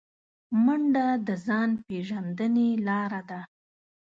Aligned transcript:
منډه 0.63 1.05
د 1.27 1.29
ځان 1.45 1.69
پیژندنې 1.85 2.69
لاره 2.87 3.21
ده 3.29 3.39